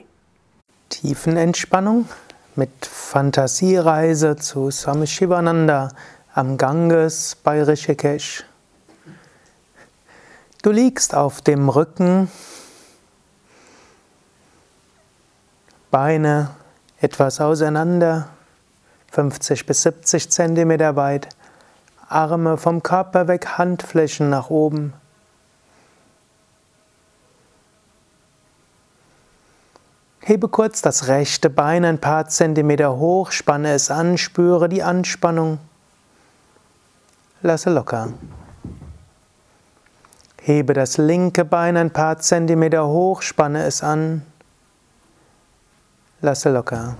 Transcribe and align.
Tiefenentspannung 0.90 2.08
mit 2.54 2.86
Fantasiereise 2.86 4.36
zu 4.36 4.70
Swami 4.70 5.08
Shivananda 5.08 5.88
am 6.32 6.56
Ganges 6.56 7.36
bei 7.42 7.60
Rishikesh. 7.60 8.44
Du 10.62 10.70
liegst 10.70 11.16
auf 11.16 11.42
dem 11.42 11.68
Rücken, 11.68 12.30
Beine 15.90 16.50
etwas 17.00 17.40
auseinander, 17.40 18.28
50 19.14 19.64
bis 19.64 19.82
70 19.82 20.28
Zentimeter 20.28 20.96
weit, 20.96 21.28
Arme 22.08 22.56
vom 22.56 22.82
Körper 22.82 23.28
weg, 23.28 23.58
Handflächen 23.58 24.28
nach 24.28 24.50
oben. 24.50 24.92
Hebe 30.18 30.48
kurz 30.48 30.82
das 30.82 31.06
rechte 31.06 31.48
Bein 31.48 31.84
ein 31.84 32.00
paar 32.00 32.28
Zentimeter 32.28 32.96
hoch, 32.96 33.30
spanne 33.30 33.72
es 33.72 33.90
an, 33.90 34.18
spüre 34.18 34.68
die 34.68 34.82
Anspannung. 34.82 35.58
Lasse 37.42 37.70
locker. 37.70 38.14
Hebe 40.40 40.72
das 40.72 40.96
linke 40.96 41.44
Bein 41.44 41.76
ein 41.76 41.92
paar 41.92 42.18
Zentimeter 42.18 42.86
hoch, 42.88 43.22
spanne 43.22 43.62
es 43.64 43.82
an. 43.82 44.22
Lasse 46.20 46.50
locker. 46.50 46.96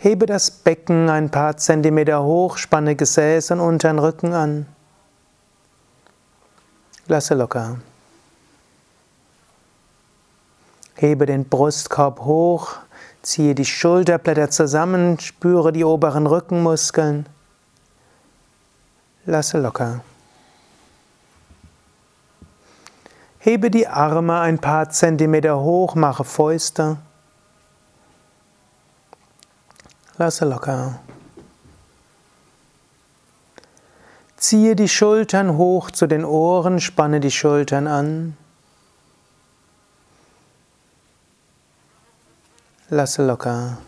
Hebe 0.00 0.26
das 0.26 0.52
Becken 0.52 1.10
ein 1.10 1.28
paar 1.28 1.56
Zentimeter 1.56 2.22
hoch, 2.22 2.56
spanne 2.56 2.94
Gesäß 2.94 3.50
und 3.50 3.60
unteren 3.60 3.98
Rücken 3.98 4.32
an. 4.32 4.66
Lasse 7.08 7.34
locker. 7.34 7.78
Hebe 10.94 11.26
den 11.26 11.48
Brustkorb 11.48 12.20
hoch, 12.20 12.76
ziehe 13.22 13.56
die 13.56 13.64
Schulterblätter 13.64 14.50
zusammen, 14.50 15.18
spüre 15.18 15.72
die 15.72 15.84
oberen 15.84 16.28
Rückenmuskeln. 16.28 17.26
Lasse 19.26 19.58
locker. 19.58 20.00
Hebe 23.40 23.68
die 23.70 23.88
Arme 23.88 24.38
ein 24.38 24.60
paar 24.60 24.90
Zentimeter 24.90 25.58
hoch, 25.58 25.96
mache 25.96 26.22
Fäuste. 26.22 26.98
Lasse 30.18 30.44
locker. 30.44 30.98
Ziehe 34.36 34.74
die 34.74 34.88
Schultern 34.88 35.56
hoch 35.56 35.92
zu 35.92 36.08
den 36.08 36.24
Ohren, 36.24 36.80
spanne 36.80 37.20
die 37.20 37.30
Schultern 37.30 37.86
an. 37.86 38.36
Lasse 42.88 43.24
locker. 43.24 43.78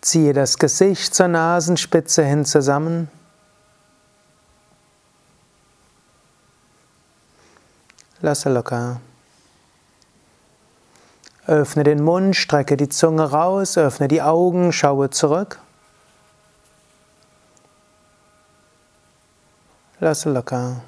Ziehe 0.00 0.32
das 0.32 0.58
Gesicht 0.58 1.12
zur 1.12 1.26
Nasenspitze 1.26 2.22
hin 2.24 2.44
zusammen. 2.44 3.08
Lasse 8.20 8.48
locker. 8.48 9.00
Öffne 11.46 11.84
den 11.84 12.02
Mund, 12.02 12.34
strecke 12.34 12.76
die 12.76 12.88
Zunge 12.88 13.30
raus, 13.30 13.78
öffne 13.78 14.08
die 14.08 14.20
Augen, 14.20 14.72
schaue 14.72 15.10
zurück. 15.10 15.60
Lasse 20.00 20.30
locker. 20.30 20.82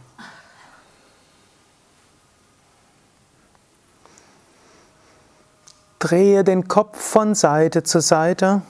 Drehe 6.00 6.42
den 6.42 6.66
Kopf 6.66 7.00
von 7.00 7.36
Seite 7.36 7.84
zu 7.84 8.00
Seite. 8.00 8.62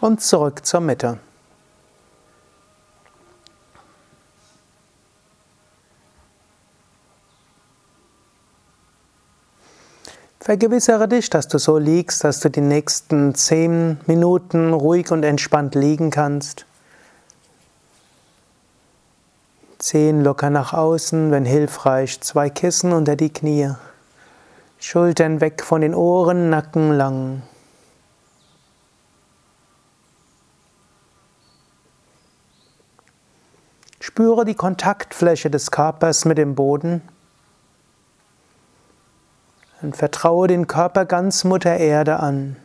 Und 0.00 0.22
zurück 0.22 0.66
zur 0.66 0.80
Mitte. 0.80 1.20
Vergewissere 10.50 11.06
dich, 11.06 11.30
dass 11.30 11.46
du 11.46 11.58
so 11.58 11.78
liegst, 11.78 12.24
dass 12.24 12.40
du 12.40 12.50
die 12.50 12.60
nächsten 12.60 13.36
zehn 13.36 14.00
Minuten 14.08 14.72
ruhig 14.72 15.12
und 15.12 15.22
entspannt 15.22 15.76
liegen 15.76 16.10
kannst. 16.10 16.66
Zehen 19.78 20.24
locker 20.24 20.50
nach 20.50 20.72
außen, 20.72 21.30
wenn 21.30 21.44
hilfreich, 21.44 22.20
zwei 22.20 22.50
Kissen 22.50 22.92
unter 22.92 23.14
die 23.14 23.32
Knie. 23.32 23.70
Schultern 24.80 25.40
weg 25.40 25.62
von 25.62 25.82
den 25.82 25.94
Ohren, 25.94 26.50
Nacken 26.50 26.94
lang. 26.94 27.42
Spüre 34.00 34.44
die 34.44 34.56
Kontaktfläche 34.56 35.48
des 35.48 35.70
Körpers 35.70 36.24
mit 36.24 36.38
dem 36.38 36.56
Boden. 36.56 37.02
Und 39.82 39.96
vertraue 39.96 40.46
den 40.46 40.66
Körper 40.66 41.04
ganz 41.06 41.44
Mutter 41.44 41.76
Erde 41.76 42.20
an. 42.20 42.56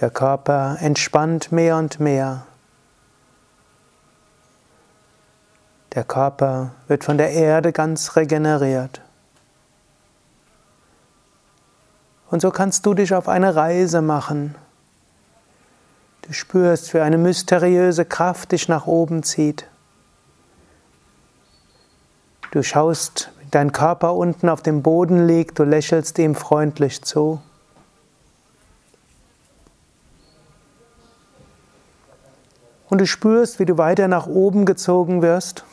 Der 0.00 0.10
Körper 0.10 0.76
entspannt 0.80 1.52
mehr 1.52 1.76
und 1.76 2.00
mehr. 2.00 2.46
Der 5.94 6.02
Körper 6.02 6.72
wird 6.88 7.04
von 7.04 7.18
der 7.18 7.30
Erde 7.30 7.72
ganz 7.72 8.16
regeneriert. 8.16 9.00
Und 12.30 12.40
so 12.40 12.50
kannst 12.50 12.84
du 12.84 12.94
dich 12.94 13.14
auf 13.14 13.28
eine 13.28 13.54
Reise 13.54 14.02
machen. 14.02 14.56
Du 16.22 16.32
spürst, 16.32 16.92
wie 16.94 16.98
eine 16.98 17.18
mysteriöse 17.18 18.04
Kraft 18.04 18.50
dich 18.50 18.68
nach 18.68 18.86
oben 18.86 19.22
zieht. 19.22 19.68
Du 22.54 22.62
schaust, 22.62 23.32
wie 23.40 23.48
dein 23.50 23.72
Körper 23.72 24.14
unten 24.14 24.48
auf 24.48 24.62
dem 24.62 24.80
Boden 24.80 25.26
liegt, 25.26 25.58
du 25.58 25.64
lächelst 25.64 26.16
ihm 26.20 26.36
freundlich 26.36 27.02
zu. 27.02 27.42
Und 32.88 33.00
du 33.00 33.08
spürst, 33.08 33.58
wie 33.58 33.64
du 33.64 33.76
weiter 33.76 34.06
nach 34.06 34.28
oben 34.28 34.66
gezogen 34.66 35.20
wirst. 35.20 35.64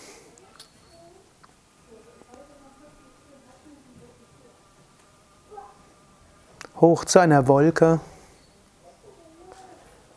Hoch 6.78 7.06
zu 7.06 7.19
einer 7.19 7.48
Wolke. 7.48 8.00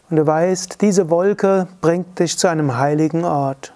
Und 0.09 0.17
du 0.17 0.27
weißt, 0.27 0.81
diese 0.81 1.11
Wolke 1.11 1.69
bringt 1.83 2.19
dich 2.19 2.39
zu 2.39 2.49
einem 2.49 2.79
heiligen 2.79 3.27
Ort. 3.27 3.74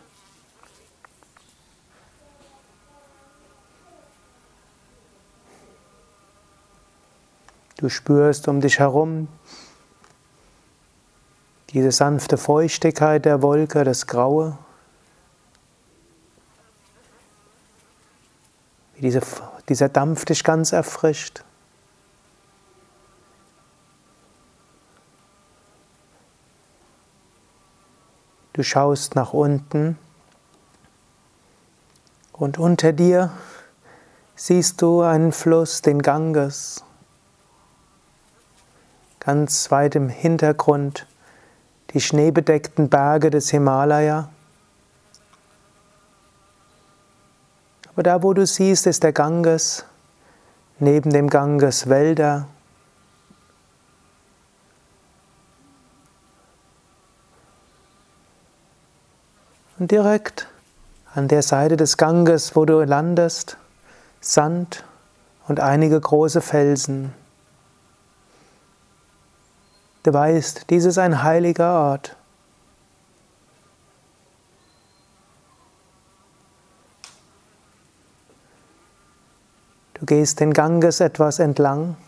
Du 7.79 7.89
spürst 7.89 8.49
um 8.49 8.61
dich 8.61 8.81
herum 8.81 9.29
diese 11.71 11.93
sanfte 11.93 12.37
Feuchtigkeit 12.37 13.25
der 13.25 13.41
Wolke, 13.41 13.85
das 13.85 14.09
Graue. 14.09 14.59
Wie 18.97 19.03
diese, 19.03 19.21
dieser 19.69 19.89
Dampf 19.89 20.25
dich 20.25 20.43
ganz 20.43 20.73
erfrischt. 20.73 21.45
Du 28.55 28.65
schaust 28.65 29.15
nach 29.15 29.33
unten 29.33 29.97
und 32.33 32.59
unter 32.59 32.93
dir 32.93 33.31
siehst 34.35 34.83
du 34.83 35.03
einen 35.03 35.31
Fluss, 35.31 35.81
den 35.81 36.03
Ganges 36.03 36.83
ganz 39.21 39.71
weit 39.71 39.95
im 39.95 40.09
Hintergrund 40.09 41.07
die 41.95 42.01
schneebedeckten 42.01 42.89
Berge 42.89 43.31
des 43.31 43.51
Himalaya. 43.51 44.29
Aber 47.93 48.03
da, 48.03 48.23
wo 48.23 48.33
du 48.33 48.47
siehst, 48.47 48.87
ist 48.87 49.03
der 49.03 49.13
Ganges, 49.13 49.85
neben 50.79 51.11
dem 51.11 51.29
Ganges 51.29 51.89
Wälder. 51.89 52.47
Und 59.79 59.91
direkt 59.91 60.49
an 61.15 61.29
der 61.29 61.43
Seite 61.43 61.77
des 61.77 61.97
Ganges, 61.97 62.55
wo 62.55 62.65
du 62.65 62.85
landest, 62.85 63.57
Sand 64.21 64.85
und 65.47 65.61
einige 65.61 66.01
große 66.01 66.41
Felsen. 66.41 67.15
Du 70.09 70.15
weißt, 70.15 70.71
dies 70.71 70.87
ist 70.87 70.97
ein 70.97 71.23
heiliger 71.23 71.81
Ort. 71.81 72.17
Du 79.93 80.07
gehst 80.07 80.41
den 80.41 80.55
Ganges 80.55 81.01
etwas 81.01 81.41
entlang. 81.41 81.99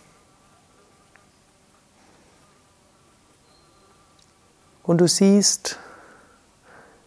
Und 4.82 5.02
du 5.02 5.06
siehst 5.06 5.78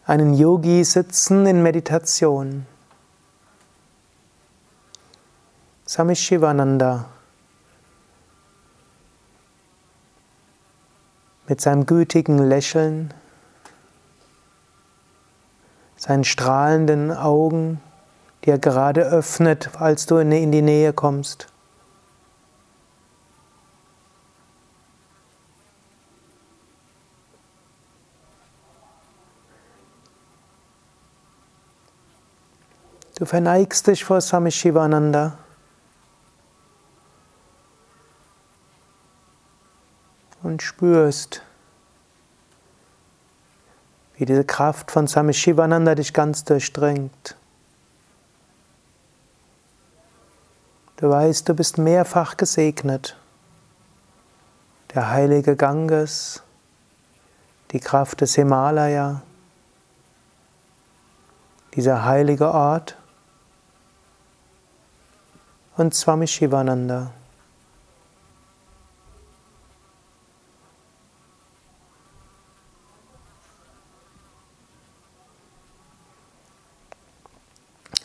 einen 0.05 0.35
Yogi 0.35 0.83
sitzen 0.83 1.47
in 1.47 1.63
Meditation. 1.63 2.67
Swami 5.87 6.15
Shivananda 6.15 7.09
mit 11.47 11.61
seinem 11.61 11.85
gütigen 11.85 12.37
Lächeln, 12.37 13.13
seinen 15.97 16.23
strahlenden 16.23 17.11
Augen, 17.11 17.81
die 18.43 18.51
er 18.51 18.59
gerade 18.59 19.01
öffnet, 19.01 19.69
als 19.79 20.05
du 20.05 20.17
in 20.17 20.51
die 20.51 20.61
Nähe 20.61 20.93
kommst. 20.93 21.47
Du 33.15 33.25
verneigst 33.25 33.87
dich 33.87 34.03
vor 34.03 34.19
Swami 34.19 34.51
Shivananda. 34.51 35.37
Und 40.43 40.61
spürst, 40.61 41.41
wie 44.17 44.25
diese 44.25 44.43
Kraft 44.43 44.91
von 44.91 45.07
Swami 45.07 45.33
Shivananda 45.33 45.95
dich 45.95 46.13
ganz 46.13 46.43
durchdringt. 46.43 47.35
Du 50.97 51.09
weißt, 51.09 51.49
du 51.49 51.53
bist 51.53 51.77
mehrfach 51.77 52.37
gesegnet. 52.37 53.17
Der 54.93 55.09
heilige 55.09 55.55
Ganges, 55.55 56.43
die 57.71 57.79
Kraft 57.79 58.21
des 58.21 58.35
Himalaya, 58.35 59.21
dieser 61.73 62.05
heilige 62.05 62.53
Ort 62.53 62.95
und 65.77 65.95
Swami 65.95 66.27
Shivananda. 66.27 67.11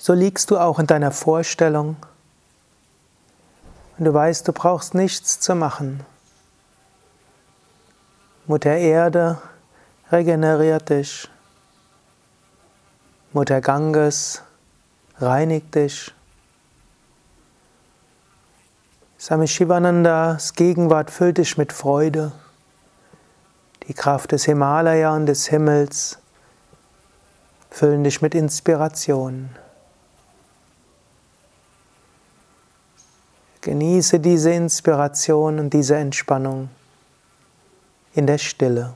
So 0.09 0.15
liegst 0.15 0.51
du 0.51 0.57
auch 0.57 0.79
in 0.79 0.87
deiner 0.87 1.11
Vorstellung 1.11 1.97
und 3.99 4.07
du 4.07 4.15
weißt, 4.15 4.49
du 4.49 4.55
brauchst 4.55 4.95
nichts 4.95 5.39
zu 5.39 5.55
machen. 5.55 6.01
Mutter 8.47 8.75
Erde 8.75 9.37
regeneriert 10.11 10.89
dich. 10.89 11.29
Mutter 13.35 13.61
Ganges 13.61 14.41
reinigt 15.19 15.75
dich. 15.75 16.15
Swami 19.21 19.47
Shivanandas 19.47 20.55
Gegenwart 20.55 21.11
füllt 21.11 21.37
dich 21.37 21.59
mit 21.59 21.71
Freude. 21.71 22.33
Die 23.87 23.93
Kraft 23.93 24.33
des 24.33 24.47
Himalaya 24.47 25.15
und 25.15 25.27
des 25.27 25.49
Himmels 25.49 26.19
füllen 27.69 28.05
dich 28.05 28.23
mit 28.23 28.35
Inspiration. 28.35 29.51
Genieße 33.61 34.21
diese 34.21 34.53
Inspiration 34.53 35.59
und 35.59 35.75
diese 35.75 35.97
Entspannung 35.97 36.69
in 38.15 38.27
der 38.27 38.39
Stille. 38.39 38.95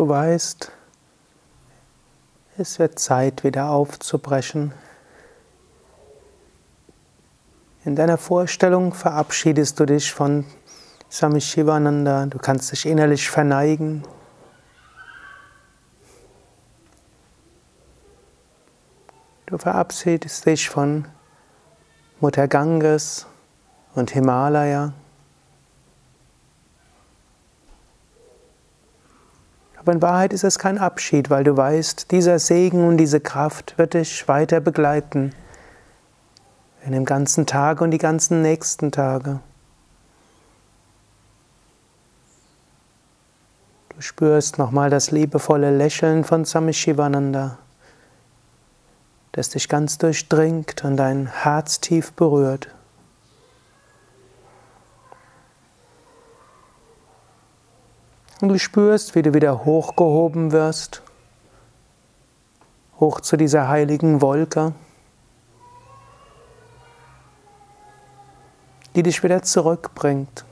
Du 0.00 0.08
weißt, 0.08 0.72
es 2.56 2.78
wird 2.78 2.98
Zeit, 2.98 3.44
wieder 3.44 3.68
aufzubrechen. 3.68 4.72
In 7.84 7.96
deiner 7.96 8.16
Vorstellung 8.16 8.94
verabschiedest 8.94 9.78
du 9.78 9.84
dich 9.84 10.10
von 10.10 10.46
Swami 11.10 11.42
Shivananda. 11.42 12.24
Du 12.24 12.38
kannst 12.38 12.72
dich 12.72 12.86
innerlich 12.86 13.28
verneigen. 13.28 14.02
Du 19.44 19.58
verabschiedest 19.58 20.46
dich 20.46 20.70
von 20.70 21.08
Mutter 22.20 22.48
Ganges 22.48 23.26
und 23.94 24.12
Himalaya. 24.12 24.94
Aber 29.90 29.96
in 29.96 30.02
Wahrheit 30.02 30.32
ist 30.32 30.44
es 30.44 30.60
kein 30.60 30.78
Abschied, 30.78 31.30
weil 31.30 31.42
du 31.42 31.56
weißt, 31.56 32.12
dieser 32.12 32.38
Segen 32.38 32.86
und 32.86 32.96
diese 32.96 33.18
Kraft 33.18 33.76
wird 33.76 33.94
dich 33.94 34.28
weiter 34.28 34.60
begleiten. 34.60 35.32
In 36.86 36.92
dem 36.92 37.04
ganzen 37.04 37.44
Tag 37.44 37.80
und 37.80 37.90
die 37.90 37.98
ganzen 37.98 38.40
nächsten 38.40 38.92
Tage. 38.92 39.40
Du 43.88 44.00
spürst 44.00 44.58
nochmal 44.58 44.90
das 44.90 45.10
liebevolle 45.10 45.76
Lächeln 45.76 46.22
von 46.22 46.44
Swami 46.44 46.72
Shivananda, 46.72 47.58
das 49.32 49.48
dich 49.48 49.68
ganz 49.68 49.98
durchdringt 49.98 50.84
und 50.84 50.98
dein 50.98 51.26
Herz 51.26 51.80
tief 51.80 52.12
berührt. 52.12 52.68
Und 58.40 58.48
du 58.48 58.58
spürst, 58.58 59.14
wie 59.14 59.22
du 59.22 59.34
wieder 59.34 59.66
hochgehoben 59.66 60.50
wirst, 60.50 61.02
hoch 62.98 63.20
zu 63.20 63.36
dieser 63.36 63.68
heiligen 63.68 64.22
Wolke, 64.22 64.72
die 68.94 69.02
dich 69.02 69.22
wieder 69.22 69.42
zurückbringt. 69.42 70.46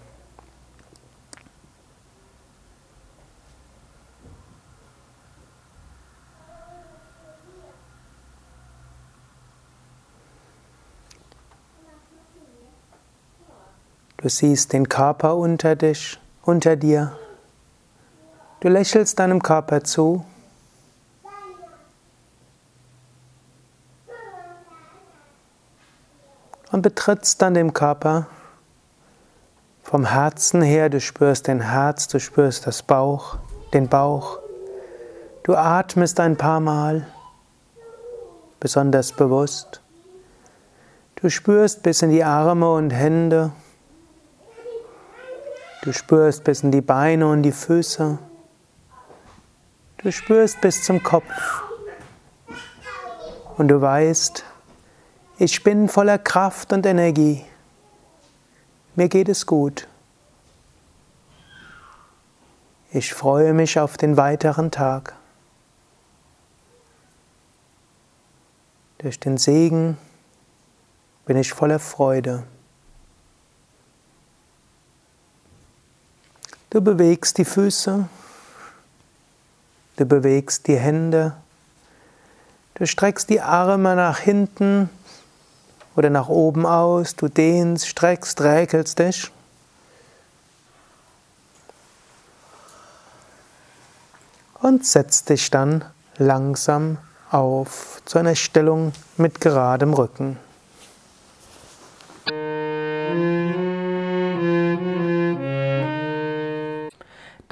Du 14.19 14.29
siehst 14.29 14.73
den 14.73 14.89
Körper 14.89 15.37
unter 15.37 15.75
dich, 15.75 16.21
unter 16.43 16.77
dir. 16.77 17.17
Du 18.61 18.69
lächelst 18.69 19.21
deinem 19.21 19.41
Körper 19.41 19.85
zu. 19.85 20.25
Und 26.73 26.83
betrittst 26.83 27.41
dann 27.41 27.55
den 27.55 27.73
Körper 27.73 28.27
vom 29.83 30.05
Herzen 30.05 30.61
her. 30.61 30.91
Du 30.91 31.01
spürst 31.01 31.47
den 31.47 31.61
Herz, 31.61 32.09
du 32.09 32.19
spürst 32.19 32.67
das 32.67 32.83
Bauch, 32.83 33.39
den 33.73 33.89
Bauch. 33.89 34.41
Du 35.45 35.55
atmest 35.55 36.19
ein 36.21 36.37
paar 36.37 36.61
Mal, 36.61 37.07
besonders 38.61 39.13
bewusst. 39.13 39.81
Du 41.15 41.31
spürst 41.31 41.83
bis 41.83 42.03
in 42.03 42.11
die 42.11 42.25
Arme 42.25 42.71
und 42.71 42.91
Hände. 42.91 43.53
Du 45.83 45.93
spürst 45.93 46.45
bis 46.45 46.65
in 46.65 46.71
die 46.71 46.83
Beine 46.83 47.29
und 47.29 47.45
die 47.45 47.53
Füße. 47.53 48.19
Du 49.99 50.13
spürst 50.13 50.61
bis 50.61 50.85
zum 50.85 51.03
Kopf 51.03 51.65
und 53.57 53.67
du 53.67 53.81
weißt, 53.81 54.45
ich 55.39 55.65
bin 55.65 55.89
voller 55.89 56.19
Kraft 56.19 56.73
und 56.73 56.87
Energie. 56.87 57.45
Mir 58.95 59.09
geht 59.09 59.29
es 59.29 59.45
gut. 59.45 59.89
Ich 62.93 63.13
freue 63.13 63.53
mich 63.53 63.81
auf 63.81 63.97
den 63.97 64.17
weiteren 64.17 64.71
Tag. 64.71 65.17
Durch 68.99 69.19
den 69.19 69.37
Segen 69.37 69.99
bin 71.27 71.37
ich 71.37 71.53
voller 71.53 71.81
Freude. 71.81 72.45
Du 76.71 76.81
bewegst 76.81 77.39
die 77.39 77.45
Füße. 77.45 78.09
Du 79.99 80.07
bewegst 80.07 80.69
die 80.69 80.77
Hände. 80.77 81.33
Du 82.75 82.87
streckst 82.87 83.31
die 83.31 83.41
Arme 83.41 83.97
nach 83.97 84.21
hinten 84.21 84.89
oder 85.97 86.09
nach 86.09 86.29
oben 86.29 86.67
aus. 86.67 87.17
Du 87.17 87.27
dehnst, 87.27 87.89
streckst, 87.89 88.41
räkelst 88.41 89.01
dich. 89.01 89.33
Und 94.61 94.87
setzt 94.87 95.31
dich 95.31 95.51
dann 95.51 95.85
langsam 96.17 96.99
auf 97.33 98.01
zu 98.05 98.19
einer 98.19 98.37
Stellung 98.37 98.93
mit 99.17 99.41
geradem 99.41 99.95
Rücken. 99.95 100.39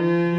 Música 0.00 0.31